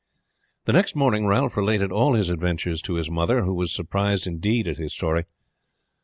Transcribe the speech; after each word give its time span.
The 0.65 0.73
next 0.73 0.95
morning 0.95 1.27
Ralph 1.27 1.55
related 1.55 1.91
all 1.91 2.15
his 2.15 2.31
adventures 2.31 2.81
to 2.81 2.95
his 2.95 3.11
mother, 3.11 3.43
who 3.43 3.53
was 3.53 3.71
surprised 3.71 4.25
indeed 4.25 4.67
at 4.67 4.77
his 4.79 4.95
story. 4.95 5.25